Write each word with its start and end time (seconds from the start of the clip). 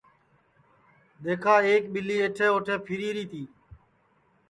دؔیکھا 1.23 1.55
ایک 1.67 1.83
ٻیلی 1.91 2.15
ایٹھے 2.21 2.47
اوٹھے 2.53 2.75
پھیری 2.85 3.09
ری 3.15 3.25
تی 3.31 3.43